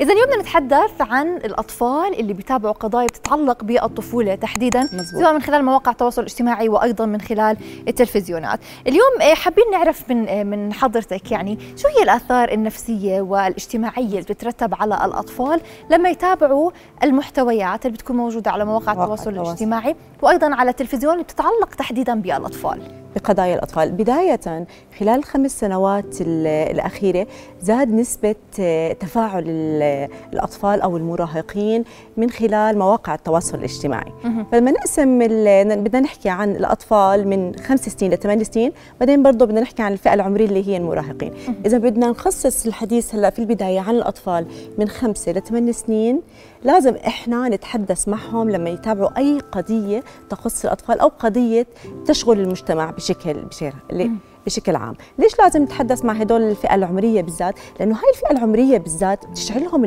إذا 0.00 0.12
اليوم 0.12 0.40
نتحدث 0.40 0.90
عن 1.00 1.36
الأطفال 1.36 2.20
اللي 2.20 2.32
بيتابعوا 2.32 2.74
قضايا 2.74 3.06
بتتعلق 3.06 3.64
بالطفولة 3.64 4.34
تحديدا 4.34 4.82
مزبوط. 4.82 5.22
سواء 5.22 5.32
من 5.34 5.42
خلال 5.42 5.64
مواقع 5.64 5.92
التواصل 5.92 6.22
الاجتماعي 6.22 6.68
وأيضا 6.68 7.06
من 7.06 7.20
خلال 7.20 7.56
التلفزيونات 7.88 8.60
اليوم 8.86 9.20
آه، 9.22 9.34
حابين 9.34 9.64
نعرف 9.72 10.10
من 10.10 10.28
آه، 10.28 10.42
من 10.42 10.72
حضرتك 10.72 11.32
يعني 11.32 11.58
شو 11.76 11.88
هي 11.88 12.02
الآثار 12.02 12.52
النفسية 12.52 13.20
والإجتماعية 13.20 14.04
اللي 14.04 14.20
بتترتب 14.22 14.74
على 14.74 15.04
الأطفال 15.04 15.60
لما 15.90 16.08
يتابعوا 16.08 16.70
المحتويات 17.04 17.86
اللي 17.86 17.96
بتكون 17.96 18.16
موجودة 18.16 18.50
على 18.50 18.64
مواقع 18.64 18.92
التواصل. 18.92 19.30
الاجتماعي 19.30 19.96
وأيضا 20.22 20.54
على 20.54 20.70
التلفزيون 20.70 21.12
اللي 21.12 21.24
بتتعلق 21.24 21.74
تحديدا 21.74 22.20
بالأطفال 22.20 23.05
بقضايا 23.16 23.54
الأطفال. 23.54 23.90
بداية 23.92 24.40
خلال 24.98 25.08
الخمس 25.18 25.60
سنوات 25.60 26.20
ال- 26.20 26.46
الأخيرة 26.46 27.26
زاد 27.62 27.88
نسبة 27.92 28.34
آه، 28.60 28.92
تفاعل 28.92 29.44
ال- 29.46 30.08
الأطفال 30.32 30.80
أو 30.80 30.96
المراهقين 30.96 31.84
من 32.16 32.30
خلال 32.30 32.78
مواقع 32.78 33.14
التواصل 33.14 33.58
الاجتماعي. 33.58 34.12
فلما 34.52 34.70
نقسم 34.70 35.18
بدنا 35.84 36.00
نحكي 36.00 36.28
عن 36.28 36.56
الأطفال 36.56 37.28
من 37.28 37.52
خمس 37.56 37.88
سنين 37.88 38.12
لثمان 38.12 38.44
سنين 38.44 38.72
بعدين 39.00 39.22
برضه 39.22 39.44
بدنا 39.46 39.60
نحكي 39.60 39.82
عن 39.82 39.92
الفئة 39.92 40.14
العمرية 40.14 40.46
اللي 40.46 40.68
هي 40.68 40.76
المراهقين. 40.76 41.32
إذا 41.66 41.78
بدنا 41.78 42.10
نخصص 42.10 42.66
الحديث 42.66 43.14
هلأ 43.14 43.30
في 43.30 43.38
البداية 43.38 43.80
عن 43.80 43.94
الأطفال 43.94 44.46
من 44.78 44.88
خمسة 44.88 45.32
لثمان 45.32 45.72
سنين 45.72 46.20
لازم 46.64 46.94
إحنا 47.06 47.48
نتحدث 47.48 48.08
معهم 48.08 48.50
لما 48.50 48.70
يتابعوا 48.70 49.18
أي 49.18 49.38
قضية 49.52 50.02
تخص 50.30 50.64
الأطفال 50.64 51.00
أو 51.00 51.08
قضية 51.18 51.66
تشغل 52.06 52.40
المجتمع 52.40 52.90
بشكل 52.90 53.05
بشكل 53.06 53.44
بشكل 54.46 54.76
عام. 54.76 54.94
ليش 55.18 55.38
لازم 55.38 55.62
نتحدث 55.62 56.04
مع 56.04 56.12
هدول 56.12 56.42
الفئة 56.42 56.74
العمرية 56.74 57.20
بالذات؟ 57.20 57.54
لأنه 57.80 57.94
هاي 57.94 58.10
الفئة 58.14 58.30
العمرية 58.30 58.78
بالذات 58.78 59.26
بتشعلهم 59.26 59.84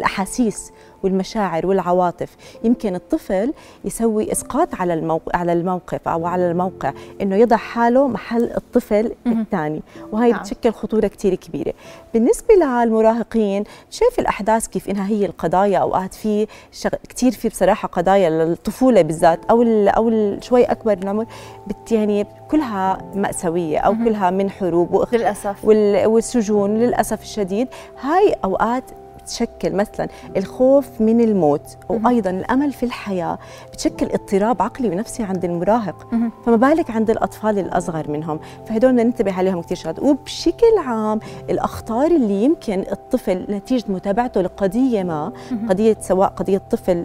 الأحاسيس 0.00 0.72
والمشاعر 1.02 1.66
والعواطف. 1.66 2.36
يمكن 2.64 2.94
الطفل 2.94 3.52
يسوي 3.84 4.32
إسقاط 4.32 4.74
على 4.74 4.94
الموقع 4.94 5.38
على 5.38 5.52
الموقف 5.52 6.08
أو 6.08 6.26
على 6.26 6.50
الموقع 6.50 6.92
إنه 7.20 7.36
يضع 7.36 7.56
حاله 7.56 8.08
محل 8.08 8.50
الطفل 8.56 9.12
الثاني. 9.26 9.82
وهي 10.12 10.30
نعم. 10.30 10.40
بتشكل 10.40 10.72
خطورة 10.72 11.06
كثير 11.06 11.34
كبيرة. 11.34 11.72
بالنسبة 12.14 12.54
للمراهقين 12.54 13.64
شايف 13.90 14.18
الأحداث 14.18 14.66
كيف 14.66 14.88
إنها 14.88 15.08
هي 15.08 15.26
القضايا؟ 15.26 15.78
أوقات 15.78 16.14
في 16.14 16.46
شغ... 16.72 16.90
كثير 17.08 17.32
في 17.32 17.48
بصراحة 17.48 17.88
قضايا 17.88 18.30
للطفولة 18.30 19.02
بالذات 19.02 19.40
أو 19.50 19.62
ال... 19.62 19.88
أو 19.88 20.08
ال... 20.08 20.44
شوي 20.44 20.64
أكبر 20.64 20.92
العمر 20.92 21.26
بت... 21.66 21.92
يعني 21.92 22.26
كلها 22.50 22.98
مأساوية 23.14 23.78
أو 23.78 23.92
كلها 23.92 24.30
من 24.30 24.50
حروب 24.50 24.94
وإخ... 24.94 25.14
للأسف. 25.14 25.64
وال- 25.64 26.06
والسجون 26.06 26.74
للأسف 26.78 27.22
الشديد. 27.22 27.68
هاي 28.00 28.36
أوقات 28.44 28.84
بتشكل 29.22 29.74
مثلا 29.74 30.08
الخوف 30.36 31.00
من 31.00 31.20
الموت 31.20 31.76
وأيضا 31.88 32.30
الأمل 32.30 32.72
في 32.72 32.82
الحياة 32.82 33.38
بتشكل 33.72 34.06
اضطراب 34.06 34.62
عقلي 34.62 34.88
ونفسي 34.88 35.22
عند 35.22 35.44
المراهق. 35.44 36.06
فما 36.46 36.56
بالك 36.56 36.90
عند 36.90 37.10
الأطفال 37.10 37.58
الأصغر 37.58 38.10
منهم؟ 38.10 38.40
فهدول 38.66 38.90
بدنا 38.90 39.02
ننتبه 39.02 39.32
عليهم 39.32 39.62
كثير 39.62 39.76
شغلات. 39.76 39.98
وبشكل 39.98 40.78
عام 40.86 41.20
الأخطار 41.50 42.06
اللي 42.06 42.44
يمكن 42.44 42.84
الطفل 42.92 43.46
نتيجة 43.48 43.84
متابعته 43.88 44.40
لقضية 44.40 45.02
ما 45.02 45.32
قضية 45.68 45.96
سواء 46.00 46.28
قضية 46.28 46.62
طفل 46.70 47.04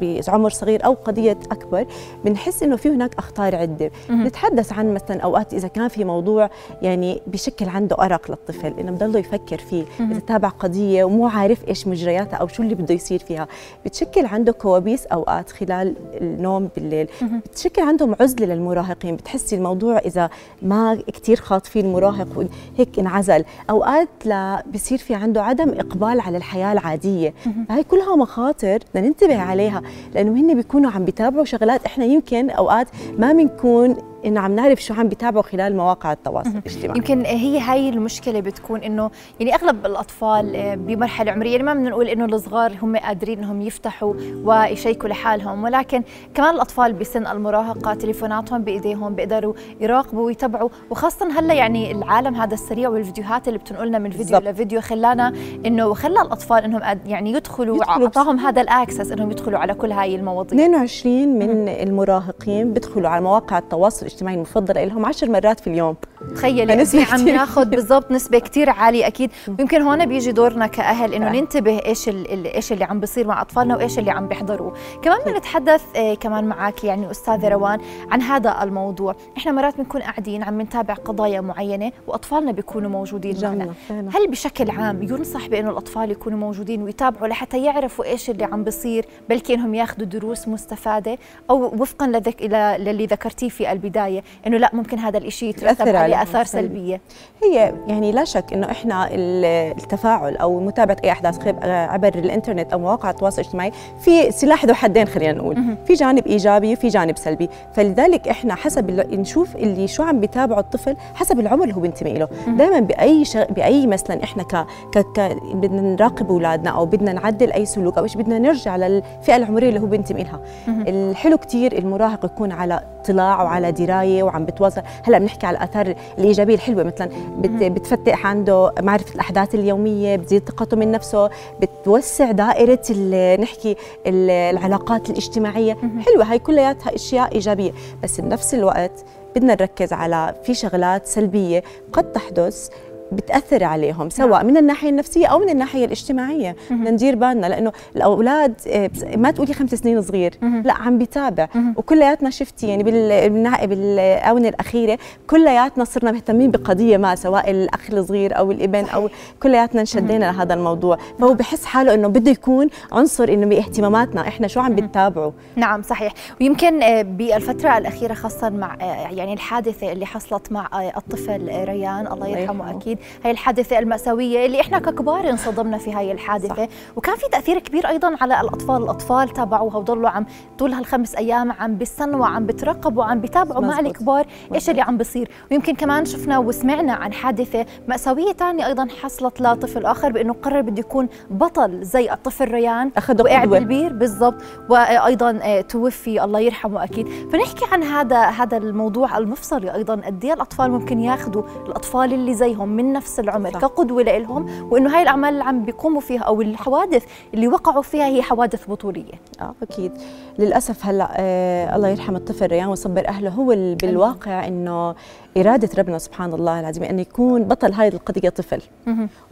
بعمر 0.00 0.50
صغير 0.50 0.84
أو 0.84 0.92
قضية 0.92 1.38
أكبر 1.52 1.86
بنحس 2.24 2.62
إنه 2.62 2.76
في 2.76 2.88
هناك 2.88 3.14
أخطار 3.18 3.56
عدة. 3.56 3.90
نتحدث 4.10 4.72
عن 4.72 4.94
مثلا 4.94 5.20
أوقات 5.20 5.54
إذا 5.54 5.68
كان 5.68 5.88
في 5.88 6.04
موضوع 6.04 6.50
يعني 6.82 7.22
بشكل 7.26 7.68
عنده 7.68 7.96
أرق 8.00 8.30
للطفل 8.30 8.74
إنه 8.80 8.92
بضله 8.92 9.18
يفكر 9.18 9.58
فيه 9.58 9.84
إذا 10.00 10.18
تابع 10.20 10.48
قضية 10.48 11.04
ومو 11.04 11.26
عارف 11.26 11.55
إيش 11.68 11.86
مجرياتها 11.86 12.36
أو 12.36 12.48
شو 12.48 12.62
اللي 12.62 12.74
بده 12.74 12.94
يصير 12.94 13.18
فيها. 13.18 13.48
بتشكل 13.84 14.26
عنده 14.26 14.52
كوابيس 14.52 15.06
أوقات 15.06 15.50
خلال 15.50 15.94
النوم 16.20 16.68
بالليل. 16.76 17.08
بتشكل 17.22 17.82
عندهم 17.82 18.16
عزلة 18.20 18.46
للمراهقين. 18.46 19.16
بتحسي 19.16 19.56
الموضوع 19.56 19.98
إذا 19.98 20.30
ما 20.62 20.98
كثير 21.12 21.36
خاط 21.36 21.66
فيه 21.66 21.80
المراهق 21.80 22.46
هيك 22.78 22.98
انعزل. 22.98 23.44
أوقات 23.70 24.08
لا 24.24 24.64
بصير 24.74 24.98
في 24.98 25.14
عنده 25.14 25.42
عدم 25.42 25.70
إقبال 25.70 26.20
على 26.20 26.36
الحياة 26.36 26.72
العادية. 26.72 27.34
فهي 27.68 27.84
كلها 27.84 28.16
مخاطر 28.16 28.78
بدنا 28.94 29.08
ننتبه 29.08 29.38
عليها 29.38 29.82
لأنه 30.14 30.40
هن 30.40 30.54
بيكونوا 30.54 30.90
عم 30.90 31.04
بيتابعوا 31.04 31.44
شغلات. 31.44 31.84
إحنا 31.84 32.04
يمكن 32.04 32.50
أوقات 32.50 32.86
ما 33.18 33.32
بنكون 33.32 33.96
إنه 34.26 34.40
عم 34.40 34.54
نعرف 34.54 34.82
شو 34.82 34.94
عم 34.94 35.08
بيتابعوا 35.08 35.42
خلال 35.42 35.76
مواقع 35.76 36.12
التواصل 36.12 36.50
الاجتماعي. 36.50 36.98
يمكن 36.98 37.24
هي 37.24 37.60
هاي 37.60 37.88
المشكلة 37.88 38.40
بتكون 38.40 38.82
إنه 38.82 39.10
يعني 39.40 39.54
أغلب 39.54 39.86
الأطفال 39.86 40.56
آه، 40.56 40.74
بمرحلة 40.74 41.32
عمرية 41.32 41.50
يعني 41.50 41.62
ما 41.62 41.74
بدنا 41.74 41.90
نقول 41.90 42.08
إنه 42.08 42.24
الصغار 42.24 42.72
هم 42.82 42.96
قادرين 42.96 43.38
إنهم 43.38 43.60
يفتحوا 43.60 44.14
ويشيكوا 44.44 45.08
لحالهم 45.08 45.64
ولكن 45.64 46.02
كمان 46.34 46.54
الأطفال 46.54 46.92
بسن 46.92 47.26
المراهقة 47.26 47.94
تليفوناتهم 47.94 48.62
بإيديهم 48.62 49.14
بيقدروا 49.14 49.54
يراقبوا 49.80 50.26
ويتابعوا 50.26 50.68
وخاصة 50.90 51.38
هلأ 51.38 51.54
يعني 51.54 51.92
العالم 51.92 52.34
هذا 52.34 52.54
السريع 52.54 52.88
والفيديوهات 52.88 53.48
اللي 53.48 53.58
بتنقلنا 53.58 53.98
من 53.98 54.10
فيديو. 54.10 54.38
لفيديو 54.38 54.80
خلانا 54.80 55.32
إنه 55.66 55.94
خلى 55.94 56.20
الأطفال 56.22 56.64
إنهم 56.64 56.80
يعني 57.06 57.32
يدخلوا 57.32 57.76
يدخلوا 57.76 58.06
أعطاهم 58.06 58.38
هذا 58.38 58.62
الأكسس 58.62 59.12
إنهم 59.12 59.30
يدخلوا 59.30 59.58
على 59.58 59.74
كل 59.74 59.92
هاي 59.92 60.16
المواضيع. 60.16 60.58
22 60.58 61.38
من 61.38 61.68
المراهقين 61.68 62.72
بيدخلوا 62.72 63.08
على 63.08 63.24
مواقع 63.24 63.58
التواصل 63.58 64.06
الاجتماعي 64.06 64.15
المفضله 64.34 64.84
لهم 64.84 65.06
10 65.06 65.28
مرات 65.30 65.60
في 65.60 65.66
اليوم. 65.66 65.96
تخيلي 66.34 66.74
إيه 66.94 67.04
عم 67.04 67.18
كتير 67.22 67.34
ناخذ 67.34 67.64
بالضبط 67.64 68.10
نسبة 68.12 68.38
كثير 68.38 68.70
عالية 68.70 69.06
أكيد. 69.06 69.30
ويمكن 69.48 69.82
هون 69.82 70.06
بيجي 70.06 70.32
دورنا 70.32 70.66
إنه 71.14 71.26
صحيح. 71.26 71.40
ننتبه 71.40 71.78
ال- 72.26 72.46
إيش 72.46 72.72
اللي 72.72 72.84
عم 72.84 73.00
بيصير 73.00 73.26
مع 73.26 73.40
أطفالنا 73.42 73.76
وإيش 73.76 73.98
اللي 73.98 74.10
عم 74.10 74.28
بيحضروه. 74.28 74.74
كمان 75.02 75.18
بدنا 75.20 75.38
نتحدث 75.38 75.82
آه، 75.96 76.14
كمان 76.14 76.44
معك 76.44 76.84
يعني 76.84 77.10
أستاذة 77.10 77.48
روان 77.48 77.80
عن 78.10 78.22
هذا 78.22 78.62
الموضوع. 78.62 79.16
إحنا 79.36 79.52
مرات 79.52 79.76
بنكون 79.76 80.02
قاعدين 80.02 80.42
عم 80.42 80.60
نتابع 80.60 80.94
قضايا 80.94 81.40
معينة 81.40 81.92
وأطفالنا 82.06 82.52
بيكونوا 82.52 82.90
موجودين 82.90 83.36
معنا. 83.42 83.74
هل 83.90 84.30
بشكل 84.30 84.70
عام 84.70 85.02
ينصح 85.02 85.46
بإنه 85.48 85.70
الأطفال 85.70 86.10
يكونوا 86.10 86.38
موجودين 86.38 86.82
ويتابعوا 86.82 87.28
لحتى 87.28 87.64
يعرفوا 87.64 88.04
إيش 88.04 88.30
اللي 88.30 88.44
عم 88.44 88.64
بيصير 88.64 89.06
بلكي 89.28 89.54
إنهم 89.54 89.74
ياخذوا 89.74 90.06
دروس 90.06 90.48
مستفادة 90.48 91.18
أو 91.50 91.64
وفقا 91.64 92.06
لذك 92.06 92.42
للي 92.78 93.06
ذكرتيه 93.06 93.48
في 93.48 93.72
البداية 93.96 94.22
إنه 94.46 94.56
لا 94.56 94.70
ممكن 94.72 94.98
هذا 94.98 95.18
الشيء 95.18 95.48
يترتب 95.48 95.96
عليه 95.96 96.22
آثار 96.22 96.44
سلبي. 96.44 96.68
سلبية. 96.68 97.00
هي 97.44 97.72
يعني 97.88 98.12
لا 98.12 98.24
شك 98.24 98.52
إنه 98.52 98.70
إحنا 98.70 99.08
ال- 99.10 99.44
التفاعل 99.78 100.36
أو 100.36 100.60
متابعة 100.60 100.96
أي 101.04 101.10
أحداث 101.12 101.38
خب- 101.38 101.58
عبر 101.64 102.08
الإنترنت 102.14 102.72
أو 102.72 102.78
مواقع 102.78 103.10
التواصل 103.10 103.40
الاجتماعي 103.42 103.72
في 104.00 104.30
سلاح 104.32 104.64
ذو 104.64 104.74
حدين 104.74 105.06
خلينا 105.06 105.32
نقول. 105.32 105.76
في 105.86 105.94
جانب 105.94 106.26
إيجابي 106.26 106.72
وفي 106.72 106.88
جانب 106.88 107.16
سلبي. 107.18 107.48
فلذلك 107.74 108.28
إحنا 108.28 108.54
حسب 108.54 108.90
نشوف 108.90 109.56
اللي 109.56 109.88
شو 109.88 110.02
عم 110.02 110.20
بيتابعه 110.20 110.58
الطفل 110.60 110.96
حسب 111.14 111.40
العمر 111.40 111.62
اللي 111.62 111.74
هو 111.76 111.80
بينتمي 111.80 112.12
له. 112.12 112.28
دائما 112.46 112.80
بأي 112.80 113.24
شغ... 113.24 113.44
بأي 113.44 113.86
مثلا 113.86 114.24
إحنا 114.24 114.42
ك... 114.42 114.66
ك... 114.94 114.98
ك... 114.98 115.36
بدنا 115.54 115.80
نراقب 115.82 116.30
أولادنا 116.30 116.70
أو 116.70 116.86
بدنا 116.86 117.12
نعدل 117.12 117.52
أي 117.52 117.66
سلوك 117.66 117.98
أو 117.98 118.04
إيش 118.04 118.16
بدنا 118.16 118.38
نرجع 118.38 118.76
للفئة 118.76 119.36
العمرية 119.36 119.68
اللي 119.68 119.80
هو 119.80 119.86
بينتمي 119.86 120.22
لها. 120.22 120.40
الحلو 120.68 121.36
كتير 121.38 121.78
المراهق 121.78 122.24
يكون 122.24 122.52
على 122.52 122.80
اطلاع 123.00 123.42
وعلى 123.42 123.72
درايه 123.86 124.22
وعم 124.22 124.44
بتواصل 124.44 124.82
هلأ 125.04 125.18
بنحكي 125.18 125.46
على 125.46 125.56
الأثار 125.56 125.94
الإيجابية 126.18 126.54
الحلوة 126.54 126.82
مثلا 126.82 127.10
بت... 127.38 127.62
بتفتح 127.62 128.26
عنده 128.26 128.72
معرفة 128.82 129.14
الأحداث 129.14 129.54
اليومية 129.54 130.16
بتزيد 130.16 130.42
ثقته 130.48 130.76
من 130.76 130.90
نفسه 130.90 131.30
بتوسع 131.60 132.30
دائرة 132.30 132.82
ال... 132.90 133.40
نحكي 133.40 133.76
ال- 134.06 134.30
العلاقات 134.30 135.10
الاجتماعية. 135.10 135.76
حلوة 136.06 136.24
هاي 136.24 136.38
كلياتها 136.38 136.94
أشياء 136.94 137.34
إيجابية. 137.34 137.72
بس 138.02 138.20
بنفس 138.20 138.54
الوقت 138.54 139.04
بدنا 139.36 139.52
نركز 139.54 139.92
على 139.92 140.34
في 140.44 140.54
شغلات 140.54 141.06
سلبية 141.06 141.62
قد 141.92 142.12
تحدث 142.12 142.68
بتأثر 143.12 143.64
عليهم 143.64 144.10
سواء 144.10 144.44
من 144.44 144.56
الناحية 144.56 144.88
النفسية 144.88 145.26
أو 145.26 145.38
من 145.38 145.48
الناحية 145.48 145.84
الاجتماعية. 145.84 146.56
بدنا 146.70 146.90
ندير 146.90 147.14
بالنا 147.14 147.46
لأنه 147.46 147.72
الأولاد 147.96 148.54
آه، 148.68 148.90
ما 149.16 149.30
تقولي 149.30 149.54
خمس 149.54 149.74
سنين 149.74 150.02
صغير 150.02 150.34
لا 150.64 150.72
عم 150.72 150.98
بيتابع. 150.98 151.48
وكلياتنا 151.76 152.30
شفتي 152.30 152.68
يعني 152.68 152.82
بالآونة 152.82 154.48
الأخيرة 154.48 154.98
كلياتنا 155.30 155.84
صرنا 155.84 156.12
مهتمين 156.12 156.50
بقضية 156.50 156.96
ما 156.96 157.14
سواء 157.14 157.50
الأخ 157.50 157.90
الصغير 157.92 158.38
أو 158.38 158.50
الابن 158.52 158.84
أو 158.84 159.08
كلياتنا 159.42 159.80
انشدينا 159.80 160.24
لهذا 160.32 160.54
الموضوع. 160.54 160.98
فهو 161.20 161.34
بحس 161.34 161.64
حاله 161.64 161.94
إنه 161.94 162.08
بده 162.08 162.30
يكون 162.30 162.68
عنصر 162.92 163.28
إنه 163.28 163.46
باهتماماتنا 163.46 164.20
إحنا 164.28 164.48
شو 164.48 164.60
عم 164.60 164.74
بنتابعه 164.74 165.32
نعم 165.56 165.82
صحيح. 165.82 166.12
ويمكن 166.40 166.82
آه، 166.82 167.02
بالفترة 167.02 167.78
الأخيرة 167.78 168.14
خاصة 168.14 168.48
مع 168.48 168.74
آه، 168.80 169.10
يعني 169.10 169.32
الحادثة 169.32 169.92
اللي 169.92 170.06
حصلت 170.06 170.52
مع 170.52 170.68
الطفل 170.96 171.64
ريان 171.64 172.06
الله 172.06 172.26
يرحمه 172.28 172.64
يرحمه. 172.64 172.95
أكيد 172.96 173.06
هي 173.24 173.30
الحادثة 173.30 173.78
المأساوية 173.78 174.46
اللي 174.46 174.60
إحنا 174.60 174.78
ككبار 174.78 175.30
انصدمنا 175.30 175.78
في 175.78 175.92
هاي 175.92 176.12
الحادثة. 176.12 176.54
صح. 176.54 176.68
وكان 176.96 177.16
في 177.16 177.28
تأثير 177.32 177.58
كبير 177.58 177.88
أيضا 177.88 178.16
على 178.20 178.40
الأطفال 178.40 178.82
الأطفال 178.82 179.28
تابعوها 179.28 179.76
وضلوا 179.76 180.08
عم 180.08 180.26
طول 180.58 180.72
هالخمس 180.72 181.14
أيام 181.14 181.52
عم 181.52 181.74
بيستنوا 181.74 182.26
عم 182.26 182.46
بترقبوا 182.46 183.04
عم 183.04 183.20
بيتابعوا 183.20 183.60
مع 183.60 183.80
الكبار 183.80 184.26
إيش 184.54 184.70
اللي 184.70 184.82
عم 184.82 184.96
بيصير. 184.96 185.30
ويمكن 185.50 185.74
كمان 185.74 186.04
شفنا 186.04 186.38
وسمعنا 186.38 186.92
عن 186.92 187.12
حادثة 187.12 187.66
مأساوية 187.88 188.32
ثانية 188.32 188.66
أيضا 188.66 188.88
حصلت 189.02 189.40
لطفل 189.40 189.86
آخر 189.86 190.12
بإنه 190.12 190.32
قرر 190.32 190.60
بده 190.60 190.80
يكون 190.80 191.08
بطل 191.30 191.82
زي 191.82 192.12
الطفل 192.12 192.50
ريان. 192.50 192.90
أخذ 192.96 193.22
وقع 193.22 193.44
بالبير 193.44 193.92
بالضبط. 193.92 194.42
وأيضا 194.68 195.38
آه، 195.42 195.60
توفي 195.60 196.24
الله 196.24 196.40
يرحمه 196.40 196.84
أكيد. 196.84 197.08
فنحكي 197.32 197.64
عن 197.72 197.82
هذا 197.82 198.20
هذا 198.20 198.56
الموضوع 198.56 199.18
المفصلي 199.18 199.74
أيضا 199.74 199.94
قد 199.94 200.24
إيه 200.24 200.32
الأطفال 200.32 200.70
ممكن 200.70 201.00
ياخذوا 201.00 201.42
الأطفال 201.66 202.12
اللي 202.12 202.34
زيهم 202.34 202.68
من 202.68 202.85
نفس 202.92 203.20
العمر 203.20 203.50
صح. 203.52 203.60
كقدوة 203.60 204.02
لهم 204.02 204.72
وإنه 204.72 204.96
هاي 204.96 205.02
الأعمال 205.02 205.32
اللي 205.32 205.44
عم 205.44 205.64
بيقوموا 205.64 206.00
فيها 206.00 206.22
أو 206.22 206.40
الحوادث 206.40 207.04
اللي 207.34 207.48
وقعوا 207.48 207.82
فيها 207.82 208.06
هي 208.06 208.22
حوادث 208.22 208.70
بطولية. 208.70 209.12
آه 209.40 209.54
أكيد. 209.62 209.92
للأسف 210.38 210.86
هلأ 210.86 211.08
آه 211.16 211.76
الله 211.76 211.88
يرحم 211.88 212.16
الطفل 212.16 212.46
ريان 212.46 212.68
ويصبر 212.68 213.08
أهله 213.08 213.30
هو 213.30 213.46
بالواقع 213.82 214.46
إنه 214.46 214.94
إرادة 215.36 215.68
ربنا 215.78 215.98
سبحان 215.98 216.34
الله 216.34 216.60
العظيم 216.60 216.82
أن 216.82 216.98
يكون 216.98 217.44
بطل 217.44 217.72
هذه 217.72 217.88
القضية 217.88 218.28
طفل. 218.28 218.62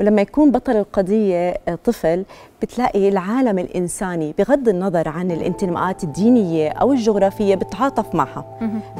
ولما 0.01 0.23
يكون 0.23 0.51
بطل 0.51 0.77
القضية 0.77 1.55
آه، 1.69 1.79
طفل 1.85 2.25
بتلاقي 2.62 3.09
العالم 3.09 3.59
الإنساني 3.59 4.35
بغض 4.39 4.69
النظر 4.69 5.09
عن 5.09 5.31
الانتماءات 5.31 6.05
الدينية 6.05 6.69
أو 6.69 6.93
الجغرافية 6.93 7.55
بتعاطف 7.55 8.15
معها. 8.15 8.45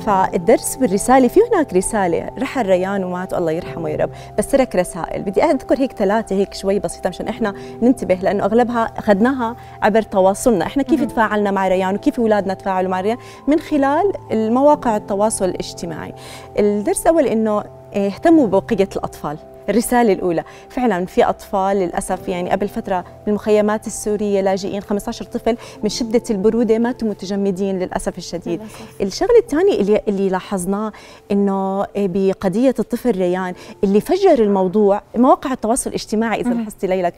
فالدرس 0.07 0.79
والرسالة 0.81 1.29
في 1.29 1.41
هناك 1.53 1.75
رسالة 1.75 2.31
رحل 2.39 2.67
ريان 2.67 3.05
ومات 3.05 3.35
الله 3.35 3.53
يرحمه 3.53 3.89
يا 3.91 3.97
رب. 3.97 4.11
بس 4.39 4.49
ترك 4.49 4.77
رسائل. 4.77 5.23
بدي 5.23 5.43
أذكر 5.43 5.79
هيك 5.79 5.93
ثلاثة 5.93 6.37
هيك 6.37 6.55
شوي 6.55 6.79
بسيطة 6.79 7.09
مشان 7.09 7.29
إحنا 7.29 7.55
ننتبه 7.83 8.15
لأنه 8.15 8.45
أغلبها 8.45 8.93
أخذناها 8.97 9.57
عبر 9.83 10.03
تواصلنا. 10.03 10.67
إحنا 10.67 10.83
كيف 10.83 11.05
تفاعلنا 11.05 11.51
مع 11.51 11.69
ريان 11.69 11.95
وكيف 11.95 12.21
أولادنا 12.21 12.55
تفاعلوا 12.55 12.91
مع 12.91 13.01
ريان 13.01 13.19
من 13.49 13.59
خلال 13.61 14.13
المواقع 14.33 14.97
التواصل 14.97 15.45
الاجتماعي. 15.45 16.15
الدرس 16.59 16.94
الأول 17.03 17.27
إنه 17.27 17.65
اهتموا 17.95 18.47
ببقية 18.47 18.89
الأطفال. 18.97 19.39
الرسالة 19.69 20.13
الأولى. 20.13 20.45
فعلا 20.69 21.07
في 21.07 21.25
أطفال 21.25 21.77
للأسف 21.77 22.29
يعني 22.29 22.51
قبل 22.51 22.69
فترة 22.69 23.05
بالمخيمات 23.27 23.87
السورية 23.87 24.41
لاجئين 24.41 24.83
15 24.83 25.25
طفل 25.25 25.57
من 25.83 25.89
شدة 25.89 26.23
البرودة 26.31 26.79
ماتوا 26.79 27.09
متجمدين 27.09 27.79
للأسف 27.79 28.19
الشديد. 28.19 28.61
للأسف. 28.61 29.01
الشغلة 29.01 29.39
الثانية 29.39 29.81
اللي, 29.81 30.01
اللي 30.09 30.29
لاحظناه 30.29 30.93
إنه 31.33 31.87
بقضية 31.97 32.75
الطفل 32.79 33.11
ريان 33.11 33.55
اللي 33.85 34.01
فجر 34.01 34.39
الموضوع 34.43 35.03
مواقع 35.17 35.53
التواصل 35.53 35.91
الاجتماعي 35.91 36.41
إذا 36.41 36.51
لاحظتي 36.51 36.87
ليلك 36.87 37.15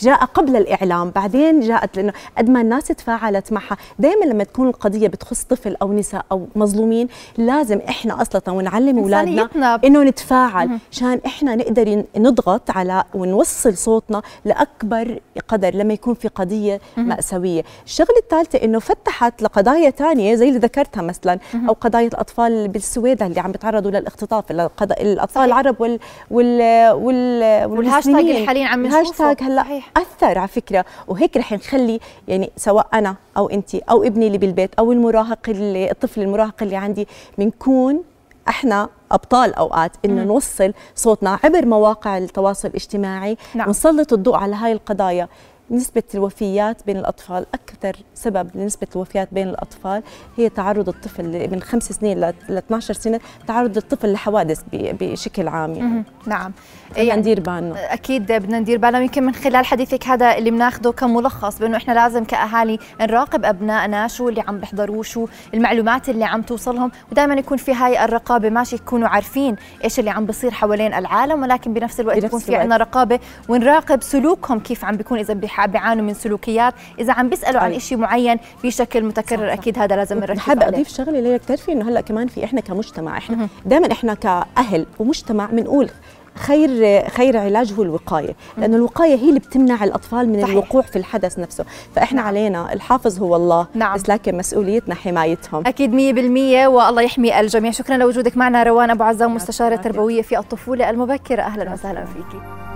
جاء 0.00 0.24
قبل 0.24 0.56
الإعلام 0.56 1.10
بعدين 1.10 1.60
جاءت 1.60 1.96
لأنه 1.96 2.12
قد 2.38 2.50
ما 2.50 2.60
الناس 2.60 2.84
تفاعلت 2.84 3.52
معها. 3.52 3.76
دائما 3.98 4.24
لما 4.24 4.44
تكون 4.44 4.68
القضية 4.68 5.08
بتخص 5.08 5.42
طفل 5.44 5.76
أو 5.82 5.92
نساء 5.92 6.24
أو 6.32 6.46
مظلومين 6.56 7.08
لازم 7.38 7.78
إحنا 7.88 8.22
أصلا 8.22 8.42
ونعلم 8.48 8.98
أولادنا 8.98 9.80
إنه 9.84 10.02
نتفاعل 10.02 10.70
عشان 10.92 11.20
إحنا 11.26 11.54
نقدر 11.54 11.87
نضغط 12.16 12.70
على 12.70 13.04
ونوصل 13.14 13.76
صوتنا 13.76 14.22
لأكبر 14.44 15.20
قدر 15.48 15.74
لما 15.74 15.94
يكون 15.94 16.14
في 16.14 16.28
قضية 16.28 16.80
مأساوية، 16.96 17.64
الشغلة 17.86 18.18
الثالثة 18.18 18.64
إنه 18.64 18.78
فتحت 18.78 19.42
لقضايا 19.42 19.90
ثانية 19.90 20.34
زي 20.34 20.48
اللي 20.48 20.58
ذكرتها 20.58 21.02
مثلا 21.02 21.38
أو 21.68 21.72
قضايا 21.80 22.06
الأطفال 22.08 22.68
بالسويد 22.68 23.22
اللي 23.22 23.40
عم 23.40 23.52
بيتعرضوا 23.52 23.90
للاختطاف 23.90 24.50
الأطفال 24.82 25.44
العرب 25.44 25.80
وال 25.80 25.98
وال 26.30 26.90
وال 26.92 27.64
والهاشتاج 27.70 28.14
اللي 28.14 28.46
حاليا 28.46 28.66
عم 28.66 28.86
نشوفه. 28.86 29.00
الهاشتاج 29.00 29.42
هلا 29.42 29.64
أثر 29.96 30.38
على 30.38 30.48
فكرة. 30.48 30.84
وهيك 31.08 31.36
رح 31.36 31.52
نخلي 31.52 32.00
يعني 32.28 32.50
سواء 32.56 32.86
أنا 32.94 33.14
أو 33.36 33.48
انت 33.48 33.74
أو 33.74 34.02
ابني 34.02 34.26
اللي 34.26 34.38
بالبيت 34.38 34.74
أو 34.78 34.92
المراهق 34.92 35.38
اللي 35.48 35.90
الطفل 35.90 36.22
المراهق 36.22 36.62
اللي 36.62 36.76
عندي 36.76 37.08
بنكون 37.38 38.02
إحنا 38.48 38.88
ابطال 39.12 39.54
اوقات 39.54 39.92
انه 40.04 40.24
نوصل 40.24 40.72
صوتنا 40.94 41.38
عبر 41.44 41.66
مواقع 41.66 42.18
التواصل 42.18 42.68
الاجتماعي 42.68 43.36
نعم. 43.54 43.68
ونسلط 43.68 44.12
الضوء 44.12 44.36
على 44.36 44.56
هاي 44.56 44.72
القضايا 44.72 45.28
نسبة 45.70 46.02
الوفيات 46.14 46.82
بين 46.86 46.96
الأطفال 46.96 47.46
أكثر 47.54 47.96
سبب 48.14 48.50
لنسبة 48.54 48.86
الوفيات 48.96 49.28
بين 49.32 49.48
الأطفال 49.48 50.02
هي 50.36 50.48
تعرض 50.48 50.88
الطفل 50.88 51.50
من 51.50 51.62
خمس 51.62 51.92
سنين 51.92 52.20
ل 52.20 52.34
12 52.48 52.94
سنة 52.94 53.20
تعرض 53.46 53.76
الطفل 53.76 54.12
لحوادث 54.12 54.62
بشكل 54.72 55.48
عام 55.48 55.74
يعني. 55.74 56.04
نعم. 56.26 56.52
يعني 56.96 57.20
ندير 57.20 57.40
بالنا. 57.40 57.94
أكيد 57.94 58.32
بدنا 58.32 58.58
ندير 58.58 58.78
بالنا. 58.78 59.00
يمكن 59.00 59.22
من 59.22 59.34
خلال 59.34 59.66
حديثك 59.66 60.06
هذا 60.06 60.38
اللي 60.38 60.50
بناخذه 60.50 60.90
كملخص 60.90 61.58
بأنه 61.58 61.76
إحنا 61.76 61.92
لازم 61.92 62.24
كأهالي 62.24 62.78
نراقب 63.00 63.44
أبنائنا 63.44 64.08
شو 64.08 64.28
اللي 64.28 64.40
عم 64.48 64.58
بيحضروه 64.58 65.02
شو 65.02 65.26
المعلومات 65.54 66.08
اللي 66.08 66.24
عم 66.24 66.42
توصلهم 66.42 66.90
ودائما 67.12 67.34
يكون 67.34 67.58
في 67.58 67.74
هاي 67.74 68.04
الرقابة 68.04 68.50
ماشي 68.50 68.76
يكونوا 68.76 69.08
عارفين 69.08 69.56
إيش 69.84 69.98
اللي 69.98 70.10
عم 70.10 70.26
بيصير 70.26 70.50
حوالين 70.50 70.94
العالم 70.94 71.42
ولكن 71.42 71.72
بنفس 71.72 72.00
الوقت 72.00 72.24
يكون 72.24 72.40
في 72.40 72.56
عندنا 72.56 72.76
رقابة 72.76 73.20
ونراقب 73.48 74.02
سلوكهم 74.02 74.60
كيف 74.60 74.84
عم 74.84 74.96
بيكون 74.96 75.18
اذا 75.58 75.72
بيعانوا 75.72 76.04
من 76.04 76.14
سلوكيات 76.14 76.74
إذا 76.98 77.12
عم 77.12 77.28
بيسألوا 77.28 77.60
عن 77.60 77.78
شيء 77.78 77.98
معين 77.98 78.36
بشكل 78.64 79.04
متكرر 79.04 79.52
أكيد 79.52 79.78
هذا 79.78 79.96
لازم 79.96 80.18
نركز 80.18 80.38
بحب 80.38 80.62
أضيف 80.62 80.88
شغلة 80.88 81.20
ليك 81.20 81.42
بتعرفي 81.42 81.72
إنه 81.72 81.88
هلأ 81.88 82.00
كمان 82.00 82.26
في 82.26 82.44
إحنا 82.44 82.60
كمجتمع 82.60 83.18
إحنا 83.18 83.48
دائما 83.66 83.92
إحنا 83.92 84.14
كأهل 84.14 84.86
ومجتمع 84.98 85.46
بنقول 85.46 85.90
خير 86.38 87.02
خير 87.08 87.36
علاج 87.36 87.72
هو 87.72 87.82
الوقاية 87.82 88.34
لأنه 88.58 88.76
الوقاية 88.76 89.14
هي 89.14 89.28
اللي 89.28 89.40
بتمنع 89.40 89.84
الأطفال 89.84 90.28
من 90.28 90.40
صحيح. 90.42 90.50
الوقوع 90.50 90.82
في 90.82 90.96
الحدث 90.96 91.38
نفسه. 91.38 91.64
فإحنا 91.94 92.16
نعم. 92.16 92.26
علينا 92.26 92.72
الحافظ 92.72 93.18
هو 93.18 93.36
الله 93.36 93.66
نعم. 93.74 93.94
بس 93.94 94.08
لكن 94.08 94.36
مسؤوليتنا 94.36 94.94
حمايتهم. 94.94 95.62
أكيد 95.66 95.90
100% 95.90 96.66
والله 96.66 97.02
يحمي 97.02 97.40
الجميع. 97.40 97.70
شكرا 97.70 97.96
لوجودك 97.96 98.36
معنا 98.36 98.62
روان 98.62 98.90
أبو 98.90 99.04
عزام 99.04 99.34
مستشارة 99.34 99.76
تربوية 99.76 100.22
في 100.22 100.38
الطفولة 100.38 100.90
المبكرة. 100.90 101.42
أهلا 101.42 101.72
وسهلا 101.72 102.04
فيكي 102.04 102.67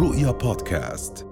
رؤيا 0.00 0.30
بودكاست 0.30 1.26